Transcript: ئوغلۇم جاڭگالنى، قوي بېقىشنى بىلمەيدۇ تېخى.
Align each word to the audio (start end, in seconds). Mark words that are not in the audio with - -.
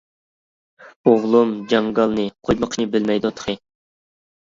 ئوغلۇم 1.09 1.51
جاڭگالنى، 1.73 2.25
قوي 2.47 2.57
بېقىشنى 2.63 2.87
بىلمەيدۇ 2.95 3.33
تېخى. 3.41 3.57